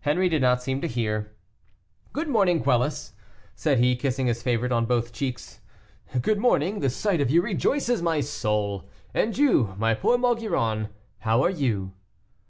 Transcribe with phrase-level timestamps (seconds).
[0.00, 1.32] Henri did not seem to hear.
[2.12, 3.12] "Good morning, Quelus,"
[3.54, 5.60] said he kissing his favorite on both cheeks;
[6.20, 10.88] "good morning, the sight of you rejoices my soul, and you, my poor Maugiron,
[11.18, 11.92] how are you?"